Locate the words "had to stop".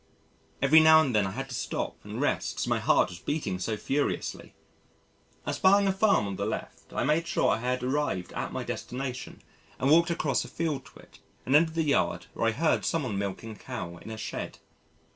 1.33-1.95